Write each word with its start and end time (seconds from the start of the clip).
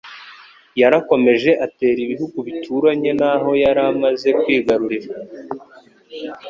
yarakomeje 0.81 1.51
atera 1.65 1.99
ibihugu 2.05 2.37
bituranye 2.47 3.11
naho 3.19 3.49
yari 3.63 3.81
amaze 3.91 4.29
kwigarurira. 4.39 5.13